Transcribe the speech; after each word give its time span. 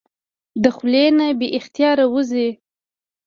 د 0.63 0.65
خلې 0.77 1.05
نه 1.17 1.27
بې 1.39 1.47
اختياره 1.57 2.05
اوځي 2.09 2.49